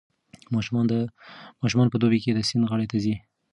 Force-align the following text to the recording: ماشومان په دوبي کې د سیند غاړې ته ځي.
ماشومان 1.61 1.87
په 1.91 1.97
دوبي 2.01 2.19
کې 2.23 2.31
د 2.33 2.39
سیند 2.49 2.67
غاړې 2.69 2.87
ته 2.91 2.97
ځي. 3.03 3.15